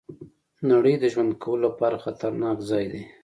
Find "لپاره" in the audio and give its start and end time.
1.67-2.01